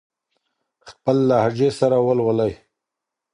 [0.89, 2.53] خپل لهجې سره ولولئ.